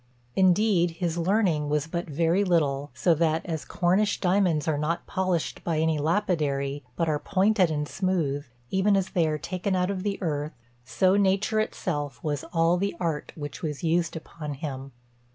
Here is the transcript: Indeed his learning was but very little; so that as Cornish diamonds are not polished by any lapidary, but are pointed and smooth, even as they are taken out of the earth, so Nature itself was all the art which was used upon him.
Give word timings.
Indeed 0.35 0.89
his 0.97 1.15
learning 1.19 1.69
was 1.69 1.85
but 1.85 2.09
very 2.09 2.43
little; 2.43 2.89
so 2.95 3.13
that 3.13 3.45
as 3.45 3.63
Cornish 3.63 4.19
diamonds 4.19 4.67
are 4.67 4.79
not 4.79 5.05
polished 5.05 5.63
by 5.63 5.77
any 5.77 5.99
lapidary, 5.99 6.83
but 6.95 7.07
are 7.07 7.19
pointed 7.19 7.69
and 7.69 7.87
smooth, 7.87 8.43
even 8.71 8.97
as 8.97 9.09
they 9.09 9.27
are 9.27 9.37
taken 9.37 9.75
out 9.75 9.91
of 9.91 10.01
the 10.01 10.17
earth, 10.19 10.53
so 10.83 11.15
Nature 11.17 11.59
itself 11.59 12.19
was 12.23 12.43
all 12.45 12.77
the 12.77 12.95
art 12.99 13.31
which 13.35 13.61
was 13.61 13.83
used 13.83 14.15
upon 14.15 14.55
him. 14.55 14.91